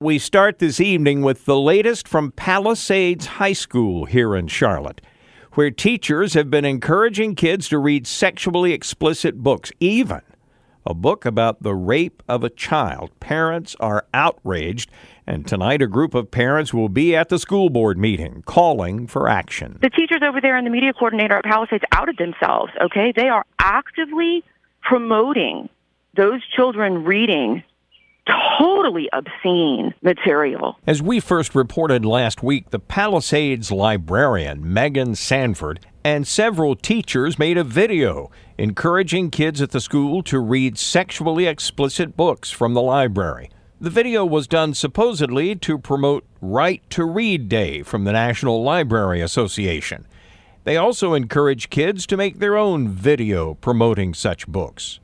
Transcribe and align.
We 0.00 0.20
start 0.20 0.60
this 0.60 0.78
evening 0.80 1.22
with 1.22 1.44
the 1.44 1.58
latest 1.58 2.06
from 2.06 2.30
Palisades 2.30 3.26
High 3.26 3.52
School 3.52 4.04
here 4.04 4.36
in 4.36 4.46
Charlotte, 4.46 5.00
where 5.54 5.72
teachers 5.72 6.34
have 6.34 6.48
been 6.48 6.64
encouraging 6.64 7.34
kids 7.34 7.68
to 7.70 7.78
read 7.78 8.06
sexually 8.06 8.72
explicit 8.72 9.38
books, 9.42 9.72
even 9.80 10.20
a 10.86 10.94
book 10.94 11.26
about 11.26 11.64
the 11.64 11.74
rape 11.74 12.22
of 12.28 12.44
a 12.44 12.48
child. 12.48 13.10
Parents 13.18 13.74
are 13.80 14.06
outraged, 14.14 14.88
and 15.26 15.48
tonight 15.48 15.82
a 15.82 15.88
group 15.88 16.14
of 16.14 16.30
parents 16.30 16.72
will 16.72 16.88
be 16.88 17.16
at 17.16 17.28
the 17.28 17.40
school 17.40 17.68
board 17.68 17.98
meeting 17.98 18.44
calling 18.46 19.08
for 19.08 19.28
action. 19.28 19.80
The 19.82 19.90
teachers 19.90 20.22
over 20.22 20.40
there 20.40 20.56
and 20.56 20.64
the 20.64 20.70
media 20.70 20.92
coordinator 20.92 21.38
at 21.38 21.44
Palisades 21.44 21.82
outed 21.90 22.18
themselves, 22.18 22.70
okay? 22.80 23.12
They 23.16 23.26
are 23.28 23.44
actively 23.58 24.44
promoting 24.80 25.68
those 26.16 26.40
children 26.54 27.02
reading 27.02 27.64
totally 28.58 29.08
obscene 29.12 29.94
material. 30.02 30.76
As 30.86 31.02
we 31.02 31.20
first 31.20 31.54
reported 31.54 32.04
last 32.04 32.42
week, 32.42 32.70
the 32.70 32.78
Palisades 32.78 33.70
librarian, 33.70 34.72
Megan 34.72 35.14
Sanford, 35.14 35.80
and 36.04 36.26
several 36.26 36.74
teachers 36.74 37.38
made 37.38 37.58
a 37.58 37.64
video 37.64 38.30
encouraging 38.56 39.30
kids 39.30 39.60
at 39.60 39.70
the 39.70 39.80
school 39.80 40.22
to 40.24 40.38
read 40.38 40.78
sexually 40.78 41.46
explicit 41.46 42.16
books 42.16 42.50
from 42.50 42.74
the 42.74 42.82
library. 42.82 43.50
The 43.80 43.90
video 43.90 44.24
was 44.24 44.48
done 44.48 44.74
supposedly 44.74 45.54
to 45.56 45.78
promote 45.78 46.24
Right 46.40 46.82
to 46.90 47.04
Read 47.04 47.48
Day 47.48 47.82
from 47.82 48.04
the 48.04 48.12
National 48.12 48.62
Library 48.62 49.20
Association. 49.20 50.06
They 50.64 50.76
also 50.76 51.14
encourage 51.14 51.70
kids 51.70 52.04
to 52.06 52.16
make 52.16 52.38
their 52.38 52.56
own 52.56 52.88
video 52.88 53.54
promoting 53.54 54.14
such 54.14 54.48
books. 54.48 54.98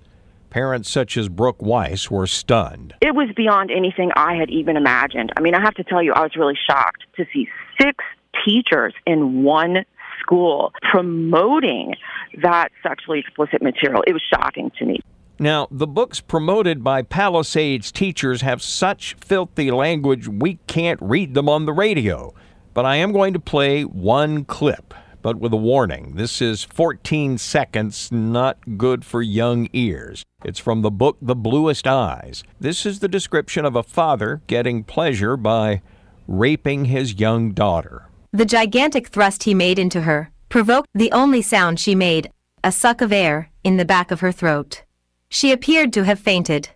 Parents 0.55 0.89
such 0.89 1.17
as 1.17 1.29
Brooke 1.29 1.61
Weiss 1.61 2.13
were 2.13 2.29
stunned. 2.29 2.95
It 3.01 3.13
was 3.13 3.29
beyond 3.35 3.73
anything 3.73 4.13
I 4.15 4.37
had 4.37 4.51
even 4.51 4.77
imagined. 4.77 5.33
I 5.37 5.41
mean, 5.41 5.53
I 5.53 5.61
have 5.61 5.75
to 5.75 5.83
tell 5.83 6.01
you, 6.01 6.13
I 6.13 6.21
was 6.21 6.37
really 6.37 6.55
shocked 6.71 7.03
to 7.17 7.27
see 7.33 7.49
six 7.77 8.05
teachers 8.47 8.95
in 9.05 9.43
one 9.43 9.85
school 10.21 10.73
promoting 10.93 11.97
that 12.41 12.69
sexually 12.85 13.19
explicit 13.19 13.63
material. 13.63 14.05
It 14.07 14.13
was 14.13 14.23
shocking 14.33 14.71
to 14.79 14.85
me. 14.85 15.01
Now, 15.41 15.67
the 15.73 15.89
books 15.89 16.21
promoted 16.21 16.85
by 16.85 17.03
Palisades 17.03 17.91
teachers 17.91 18.43
have 18.43 18.63
such 18.63 19.15
filthy 19.15 19.73
language 19.73 20.29
we 20.29 20.61
can't 20.69 21.03
read 21.03 21.35
them 21.35 21.49
on 21.49 21.67
the 21.67 21.73
radio. 21.73 22.33
But 22.75 22.85
I 22.85 22.95
am 22.95 23.11
going 23.11 23.33
to 23.33 23.41
play 23.41 23.83
one 23.83 24.45
clip 24.45 24.95
but 25.25 25.41
with 25.41 25.55
a 25.55 25.57
warning. 25.57 26.13
This 26.17 26.43
is 26.43 26.65
14 26.65 27.39
seconds, 27.39 28.13
not 28.13 28.77
good 28.77 29.07
for 29.07 29.23
young 29.23 29.71
ears. 29.73 30.23
It's 30.45 30.59
from 30.59 30.83
the 30.83 30.91
book 30.91 31.17
The 31.23 31.35
Bluest 31.35 31.87
Eyes. 31.87 32.45
This 32.61 32.85
is 32.85 33.01
the 33.01 33.09
description 33.09 33.65
of 33.65 33.75
a 33.75 33.83
father 33.83 34.43
getting 34.49 34.85
pleasure 34.85 35.39
by 35.39 35.81
raping 36.29 36.85
his 36.85 37.15
young 37.19 37.53
daughter. 37.53 38.11
The 38.33 38.45
gigantic 38.45 39.09
thrust 39.09 39.45
he 39.45 39.55
made 39.55 39.79
into 39.79 40.03
her 40.03 40.31
provoked 40.51 40.91
the 40.95 41.11
only 41.11 41.41
sound 41.41 41.81
she 41.81 41.95
made, 41.95 42.31
a 42.63 42.71
suck 42.71 43.01
of 43.01 43.11
air, 43.11 43.51
in 43.65 43.79
the 43.79 43.87
back 43.87 44.11
of 44.11 44.21
her 44.21 44.31
throat. 44.31 44.83
She 45.31 45.53
appeared 45.53 45.91
to 45.95 46.05
have 46.05 46.21
fainted. 46.21 46.69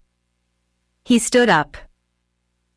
He 1.05 1.19
stood 1.19 1.51
up 1.51 1.77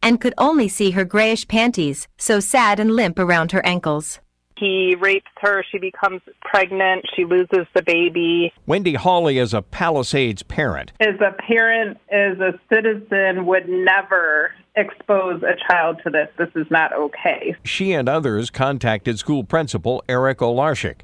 and 0.04 0.20
could 0.20 0.34
only 0.38 0.68
see 0.68 0.92
her 0.92 1.06
grayish 1.06 1.48
panties, 1.48 2.10
so 2.18 2.42
sad 2.42 2.78
and 2.78 2.92
limp 2.92 3.18
around 3.18 3.54
her 3.54 3.66
ankles. 3.66 4.20
He 4.62 4.96
rapes 5.00 5.32
her. 5.42 5.66
She 5.72 5.80
becomes 5.80 6.22
pregnant. 6.42 7.04
She 7.16 7.26
loses 7.26 7.66
the 7.74 7.82
baby. 7.82 8.54
Wendy 8.68 8.94
Hawley 8.94 9.40
is 9.40 9.56
a 9.56 9.64
Palisades 9.64 10.44
parent. 10.44 10.92
As 11.00 11.20
a 11.20 11.34
parent, 11.42 11.98
as 12.12 12.40
a 12.40 12.54
citizen, 12.72 13.48
would 13.48 13.68
never 13.68 14.52
expose 14.76 15.42
a 15.42 15.56
child 15.68 16.00
to 16.04 16.12
this. 16.12 16.30
This 16.38 16.50
is 16.56 16.70
not 16.70 16.94
okay. 16.94 17.56
She 17.64 17.92
and 17.92 18.08
others 18.08 18.52
contacted 18.52 19.18
school 19.18 19.44
principal 19.44 20.04
Eric 20.08 20.38
Olarchik. 20.38 21.00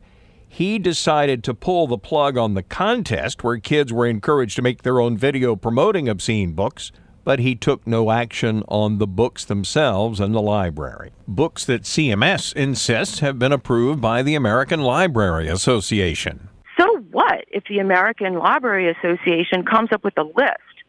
He 0.47 0.77
decided 0.77 1.43
to 1.43 1.55
pull 1.55 1.87
the 1.87 1.97
plug 1.97 2.37
on 2.37 2.53
the 2.53 2.63
contest 2.63 3.43
where 3.43 3.57
kids 3.57 3.91
were 3.91 4.05
encouraged 4.05 4.55
to 4.57 4.61
make 4.61 4.83
their 4.83 5.01
own 5.01 5.17
video 5.17 5.55
promoting 5.55 6.07
obscene 6.07 6.53
books 6.53 6.91
but 7.27 7.39
he 7.39 7.55
took 7.55 7.85
no 7.85 8.09
action 8.09 8.63
on 8.69 8.99
the 8.99 9.05
books 9.05 9.43
themselves 9.43 10.21
in 10.21 10.31
the 10.31 10.41
library. 10.41 11.11
Books 11.27 11.65
that 11.65 11.81
CMS 11.81 12.53
insists 12.53 13.19
have 13.19 13.37
been 13.37 13.51
approved 13.51 13.99
by 13.99 14.23
the 14.23 14.33
American 14.33 14.79
Library 14.79 15.49
Association. 15.49 16.47
So 16.79 16.85
what 17.11 17.43
if 17.49 17.65
the 17.65 17.79
American 17.79 18.35
Library 18.35 18.89
Association 18.89 19.65
comes 19.65 19.89
up 19.91 20.05
with 20.05 20.17
a 20.17 20.23
list? 20.23 20.85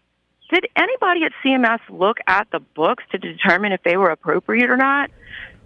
Did 0.52 0.68
anybody 0.76 1.24
at 1.24 1.32
CMS 1.44 1.80
look 1.90 2.18
at 2.28 2.46
the 2.52 2.60
books 2.60 3.02
to 3.10 3.18
determine 3.18 3.72
if 3.72 3.82
they 3.82 3.96
were 3.96 4.10
appropriate 4.10 4.70
or 4.70 4.76
not? 4.76 5.10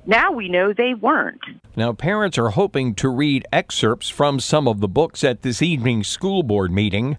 Now 0.06 0.32
we 0.32 0.48
know 0.48 0.72
they 0.72 0.94
weren't. 0.94 1.42
Now, 1.76 1.92
parents 1.92 2.38
are 2.38 2.48
hoping 2.48 2.94
to 2.94 3.10
read 3.10 3.44
excerpts 3.52 4.08
from 4.08 4.40
some 4.40 4.66
of 4.66 4.80
the 4.80 4.88
books 4.88 5.22
at 5.22 5.42
this 5.42 5.60
evening's 5.60 6.08
school 6.08 6.42
board 6.42 6.72
meeting 6.72 7.18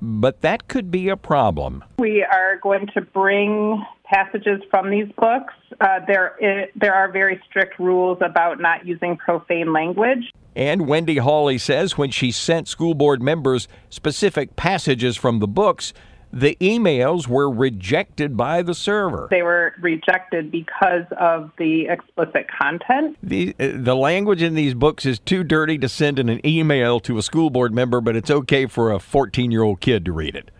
but 0.00 0.40
that 0.42 0.68
could 0.68 0.90
be 0.90 1.08
a 1.08 1.16
problem. 1.16 1.84
We 1.98 2.22
are 2.22 2.58
going 2.58 2.88
to 2.94 3.00
bring 3.00 3.84
passages 4.04 4.62
from 4.70 4.90
these 4.90 5.08
books. 5.18 5.54
Uh, 5.80 6.00
there, 6.06 6.36
is, 6.40 6.70
there 6.76 6.94
are 6.94 7.10
very 7.10 7.40
strict 7.48 7.78
rules 7.78 8.18
about 8.20 8.60
not 8.60 8.86
using 8.86 9.16
profane 9.16 9.72
language. 9.72 10.30
And 10.54 10.86
Wendy 10.88 11.18
Hawley 11.18 11.58
says 11.58 11.98
when 11.98 12.10
she 12.10 12.30
sent 12.30 12.68
school 12.68 12.94
board 12.94 13.20
members 13.20 13.68
specific 13.90 14.56
passages 14.56 15.16
from 15.16 15.40
the 15.40 15.48
books, 15.48 15.92
the 16.36 16.54
emails 16.60 17.26
were 17.26 17.50
rejected 17.50 18.36
by 18.36 18.60
the 18.60 18.74
server. 18.74 19.26
They 19.30 19.40
were 19.40 19.72
rejected 19.80 20.50
because 20.50 21.06
of 21.18 21.50
the 21.56 21.86
explicit 21.88 22.46
content. 22.60 23.16
The, 23.22 23.54
uh, 23.58 23.68
the 23.76 23.96
language 23.96 24.42
in 24.42 24.54
these 24.54 24.74
books 24.74 25.06
is 25.06 25.18
too 25.18 25.42
dirty 25.44 25.78
to 25.78 25.88
send 25.88 26.18
in 26.18 26.28
an 26.28 26.46
email 26.46 27.00
to 27.00 27.16
a 27.16 27.22
school 27.22 27.48
board 27.48 27.72
member, 27.74 28.02
but 28.02 28.16
it's 28.16 28.30
okay 28.30 28.66
for 28.66 28.92
a 28.92 28.98
14 28.98 29.50
year 29.50 29.62
old 29.62 29.80
kid 29.80 30.04
to 30.04 30.12
read 30.12 30.36
it. 30.36 30.50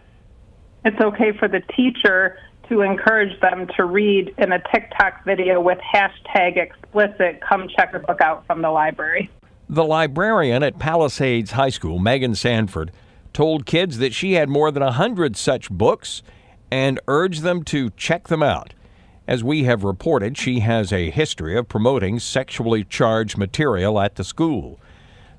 It's 0.86 1.00
okay 1.00 1.36
for 1.38 1.46
the 1.46 1.60
teacher 1.76 2.38
to 2.70 2.80
encourage 2.80 3.38
them 3.42 3.68
to 3.76 3.84
read 3.84 4.34
in 4.38 4.52
a 4.52 4.62
TikTok 4.72 5.26
video 5.26 5.60
with 5.60 5.78
hashtag 5.94 6.56
explicit, 6.56 7.40
come 7.46 7.68
check 7.76 7.92
a 7.94 7.98
book 7.98 8.22
out 8.22 8.46
from 8.46 8.62
the 8.62 8.70
library. 8.70 9.30
The 9.68 9.84
librarian 9.84 10.62
at 10.62 10.78
Palisades 10.78 11.50
High 11.50 11.68
School, 11.68 11.98
Megan 11.98 12.34
Sanford, 12.34 12.92
told 13.36 13.66
kids 13.66 13.98
that 13.98 14.14
she 14.14 14.32
had 14.32 14.48
more 14.48 14.70
than 14.70 14.82
a 14.82 14.92
hundred 14.92 15.36
such 15.36 15.70
books 15.70 16.22
and 16.70 16.98
urged 17.06 17.42
them 17.42 17.62
to 17.62 17.90
check 17.90 18.28
them 18.28 18.42
out. 18.42 18.72
As 19.28 19.44
we 19.44 19.64
have 19.64 19.84
reported, 19.84 20.38
she 20.38 20.60
has 20.60 20.90
a 20.90 21.10
history 21.10 21.54
of 21.54 21.68
promoting 21.68 22.18
sexually 22.18 22.82
charged 22.82 23.36
material 23.36 24.00
at 24.00 24.14
the 24.14 24.24
school. 24.24 24.80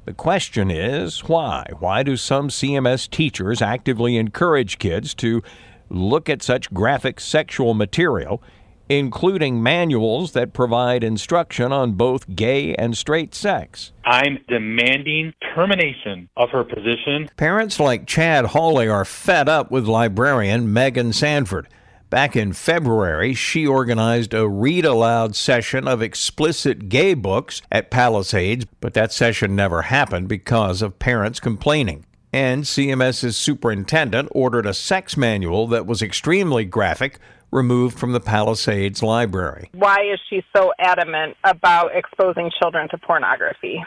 The 0.05 0.13
question 0.13 0.69
is 0.69 1.21
why? 1.21 1.65
Why 1.79 2.03
do 2.03 2.17
some 2.17 2.49
CMS 2.49 3.09
teachers 3.09 3.63
actively 3.63 4.15
encourage 4.15 4.77
kids 4.77 5.15
to 5.15 5.41
look 5.89 6.29
at 6.29 6.43
such 6.43 6.71
graphic 6.71 7.19
sexual 7.19 7.73
material 7.73 8.43
including 8.89 9.61
manuals 9.61 10.31
that 10.33 10.53
provide 10.53 11.03
instruction 11.03 11.71
on 11.71 11.93
both 11.93 12.35
gay 12.35 12.73
and 12.75 12.97
straight 12.97 13.35
sex. 13.35 13.91
I'm 14.05 14.39
demanding 14.47 15.33
termination 15.53 16.29
of 16.37 16.49
her 16.51 16.63
position. 16.63 17.29
Parents 17.37 17.79
like 17.79 18.07
Chad 18.07 18.45
Hawley 18.45 18.87
are 18.87 19.05
fed 19.05 19.49
up 19.49 19.71
with 19.71 19.87
librarian 19.87 20.71
Megan 20.71 21.13
Sanford. 21.13 21.67
Back 22.09 22.37
in 22.37 22.53
February, 22.53 23.33
she 23.33 23.67
organized 23.67 24.33
a 24.33 24.47
read 24.47 24.85
aloud 24.85 25.35
session 25.35 25.89
of 25.89 26.01
explicit 26.01 26.87
gay 26.87 27.13
books 27.13 27.61
at 27.69 27.91
Palisades, 27.91 28.65
but 28.79 28.93
that 28.93 29.11
session 29.11 29.57
never 29.57 29.83
happened 29.83 30.29
because 30.29 30.81
of 30.81 30.99
parents 30.99 31.41
complaining. 31.41 32.05
And 32.31 32.63
CMS's 32.63 33.35
superintendent 33.35 34.29
ordered 34.31 34.65
a 34.65 34.73
sex 34.73 35.17
manual 35.17 35.67
that 35.67 35.85
was 35.85 36.01
extremely 36.01 36.63
graphic 36.63 37.19
removed 37.51 37.97
from 37.97 38.11
the 38.11 38.19
Palisades 38.19 39.01
library. 39.01 39.69
Why 39.73 40.01
is 40.11 40.19
she 40.29 40.43
so 40.55 40.73
adamant 40.79 41.37
about 41.43 41.95
exposing 41.95 42.51
children 42.61 42.89
to 42.89 42.97
pornography? 42.97 43.83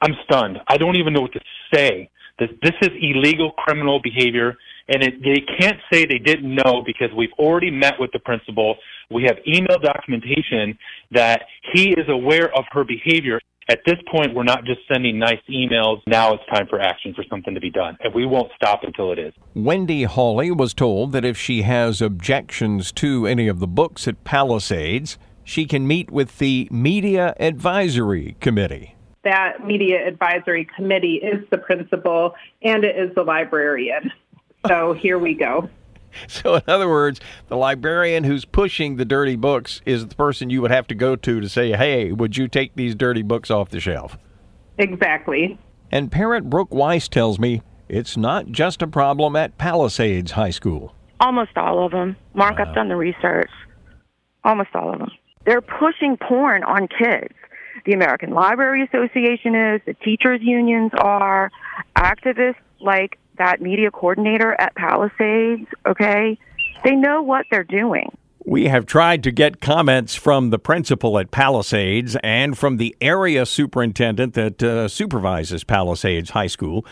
I'm 0.00 0.14
stunned. 0.24 0.58
I 0.68 0.76
don't 0.76 0.96
even 0.96 1.12
know 1.12 1.20
what 1.20 1.32
to 1.32 1.40
say. 1.72 2.10
This, 2.38 2.48
this 2.62 2.72
is 2.80 2.90
illegal 3.00 3.52
criminal 3.52 4.00
behavior, 4.02 4.56
and 4.88 5.02
it, 5.02 5.22
they 5.22 5.42
can't 5.58 5.78
say 5.92 6.04
they 6.06 6.18
didn't 6.18 6.54
know 6.54 6.82
because 6.84 7.08
we've 7.16 7.32
already 7.38 7.70
met 7.70 7.94
with 7.98 8.10
the 8.12 8.18
principal. 8.18 8.76
We 9.10 9.24
have 9.24 9.36
email 9.46 9.78
documentation 9.78 10.78
that 11.12 11.42
he 11.72 11.90
is 11.90 12.08
aware 12.08 12.50
of 12.56 12.64
her 12.72 12.84
behavior. 12.84 13.40
At 13.68 13.80
this 13.86 13.96
point, 14.10 14.34
we're 14.34 14.42
not 14.42 14.64
just 14.64 14.80
sending 14.92 15.18
nice 15.18 15.40
emails. 15.48 16.02
Now 16.06 16.34
it's 16.34 16.42
time 16.52 16.66
for 16.68 16.80
action 16.80 17.14
for 17.14 17.24
something 17.30 17.54
to 17.54 17.60
be 17.60 17.70
done, 17.70 17.96
and 18.00 18.12
we 18.12 18.26
won't 18.26 18.50
stop 18.56 18.80
until 18.82 19.12
it 19.12 19.18
is. 19.18 19.32
Wendy 19.54 20.02
Hawley 20.02 20.50
was 20.50 20.74
told 20.74 21.12
that 21.12 21.24
if 21.24 21.38
she 21.38 21.62
has 21.62 22.02
objections 22.02 22.90
to 22.92 23.26
any 23.26 23.46
of 23.46 23.60
the 23.60 23.68
books 23.68 24.08
at 24.08 24.24
Palisades, 24.24 25.16
she 25.44 25.64
can 25.64 25.86
meet 25.86 26.10
with 26.10 26.38
the 26.38 26.68
Media 26.72 27.34
Advisory 27.38 28.36
Committee. 28.40 28.96
That 29.24 29.64
Media 29.64 30.06
Advisory 30.06 30.66
Committee 30.74 31.20
is 31.22 31.48
the 31.50 31.58
principal 31.58 32.34
and 32.62 32.84
it 32.84 32.96
is 32.96 33.14
the 33.14 33.22
librarian. 33.22 34.10
So 34.66 34.92
here 34.92 35.18
we 35.18 35.34
go. 35.34 35.68
So, 36.28 36.56
in 36.56 36.62
other 36.68 36.90
words, 36.90 37.20
the 37.48 37.56
librarian 37.56 38.24
who's 38.24 38.44
pushing 38.44 38.96
the 38.96 39.04
dirty 39.06 39.34
books 39.34 39.80
is 39.86 40.06
the 40.06 40.14
person 40.14 40.50
you 40.50 40.60
would 40.60 40.70
have 40.70 40.86
to 40.88 40.94
go 40.94 41.16
to 41.16 41.40
to 41.40 41.48
say, 41.48 41.72
hey, 41.72 42.12
would 42.12 42.36
you 42.36 42.48
take 42.48 42.74
these 42.74 42.94
dirty 42.94 43.22
books 43.22 43.50
off 43.50 43.70
the 43.70 43.80
shelf? 43.80 44.18
Exactly. 44.76 45.58
And 45.90 46.12
parent 46.12 46.50
Brooke 46.50 46.74
Weiss 46.74 47.08
tells 47.08 47.38
me 47.38 47.62
it's 47.88 48.16
not 48.16 48.48
just 48.48 48.82
a 48.82 48.86
problem 48.86 49.36
at 49.36 49.56
Palisades 49.56 50.32
High 50.32 50.50
School. 50.50 50.94
Almost 51.20 51.56
all 51.56 51.84
of 51.84 51.92
them. 51.92 52.16
Mark, 52.34 52.60
I've 52.60 52.74
done 52.74 52.88
the 52.88 52.96
research. 52.96 53.50
Almost 54.44 54.70
all 54.74 54.92
of 54.92 54.98
them. 54.98 55.10
They're 55.46 55.62
pushing 55.62 56.16
porn 56.16 56.62
on 56.64 56.88
kids. 56.88 57.34
The 57.84 57.92
American 57.92 58.30
Library 58.30 58.82
Association 58.84 59.54
is, 59.54 59.80
the 59.86 59.94
teachers' 60.04 60.40
unions 60.42 60.92
are, 60.98 61.50
activists 61.96 62.56
like 62.80 63.18
that 63.38 63.60
media 63.60 63.90
coordinator 63.90 64.54
at 64.60 64.74
Palisades, 64.74 65.66
okay? 65.86 66.38
They 66.84 66.94
know 66.94 67.22
what 67.22 67.46
they're 67.50 67.64
doing. 67.64 68.16
We 68.44 68.66
have 68.66 68.86
tried 68.86 69.22
to 69.22 69.30
get 69.30 69.60
comments 69.60 70.16
from 70.16 70.50
the 70.50 70.58
principal 70.58 71.18
at 71.18 71.30
Palisades 71.30 72.16
and 72.24 72.58
from 72.58 72.76
the 72.76 72.96
area 73.00 73.46
superintendent 73.46 74.34
that 74.34 74.62
uh, 74.62 74.88
supervises 74.88 75.62
Palisades 75.62 76.30
High 76.30 76.48
School. 76.48 76.84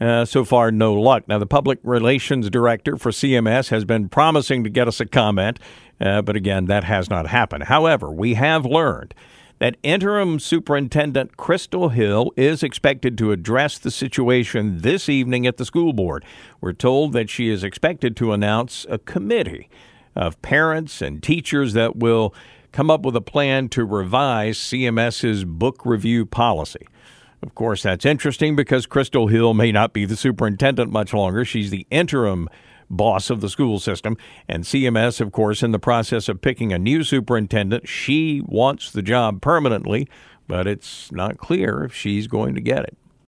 Uh, 0.00 0.24
so 0.24 0.44
far, 0.44 0.70
no 0.70 0.94
luck. 0.94 1.26
Now, 1.26 1.38
the 1.38 1.46
public 1.46 1.78
relations 1.82 2.50
director 2.50 2.96
for 2.96 3.10
CMS 3.10 3.68
has 3.70 3.84
been 3.84 4.08
promising 4.08 4.64
to 4.64 4.70
get 4.70 4.88
us 4.88 5.00
a 5.00 5.06
comment, 5.06 5.58
uh, 6.00 6.22
but 6.22 6.36
again, 6.36 6.66
that 6.66 6.84
has 6.84 7.10
not 7.10 7.26
happened. 7.26 7.64
However, 7.64 8.10
we 8.10 8.34
have 8.34 8.64
learned 8.64 9.14
that 9.62 9.76
interim 9.84 10.40
superintendent 10.40 11.36
Crystal 11.36 11.90
Hill 11.90 12.32
is 12.36 12.64
expected 12.64 13.16
to 13.18 13.30
address 13.30 13.78
the 13.78 13.92
situation 13.92 14.78
this 14.78 15.08
evening 15.08 15.46
at 15.46 15.56
the 15.56 15.64
school 15.64 15.92
board. 15.92 16.24
We're 16.60 16.72
told 16.72 17.12
that 17.12 17.30
she 17.30 17.48
is 17.48 17.62
expected 17.62 18.16
to 18.16 18.32
announce 18.32 18.84
a 18.90 18.98
committee 18.98 19.70
of 20.16 20.42
parents 20.42 21.00
and 21.00 21.22
teachers 21.22 21.74
that 21.74 21.94
will 21.94 22.34
come 22.72 22.90
up 22.90 23.02
with 23.02 23.14
a 23.14 23.20
plan 23.20 23.68
to 23.68 23.84
revise 23.84 24.58
CMS's 24.58 25.44
book 25.44 25.86
review 25.86 26.26
policy. 26.26 26.88
Of 27.40 27.54
course, 27.54 27.84
that's 27.84 28.04
interesting 28.04 28.56
because 28.56 28.86
Crystal 28.86 29.28
Hill 29.28 29.54
may 29.54 29.70
not 29.70 29.92
be 29.92 30.04
the 30.06 30.16
superintendent 30.16 30.90
much 30.90 31.14
longer. 31.14 31.44
She's 31.44 31.70
the 31.70 31.86
interim 31.88 32.48
boss 32.92 33.30
of 33.30 33.40
the 33.40 33.48
school 33.48 33.80
system. 33.80 34.16
And 34.48 34.62
CMS, 34.62 35.20
of 35.20 35.32
course, 35.32 35.62
in 35.62 35.72
the 35.72 35.78
process 35.78 36.28
of 36.28 36.40
picking 36.40 36.72
a 36.72 36.78
new 36.78 37.02
superintendent, 37.02 37.88
she 37.88 38.42
wants 38.44 38.92
the 38.92 39.02
job 39.02 39.40
permanently, 39.40 40.06
but 40.46 40.68
it's 40.68 41.10
not 41.10 41.38
clear 41.38 41.82
if 41.82 41.94
she's 41.94 42.28
going 42.28 42.54
to 42.54 42.60
get 42.60 42.84
it. 42.84 42.96